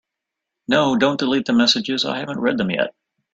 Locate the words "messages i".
1.53-2.17